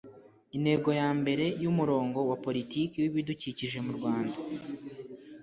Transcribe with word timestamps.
intego 0.57 0.89
ya 0.99 1.09
mbere 1.19 1.45
y'umurongo 1.63 2.19
wa 2.29 2.37
politiki 2.45 2.95
w'ibidukikije 3.03 3.77
mu 3.85 3.91
rwanda 3.97 4.37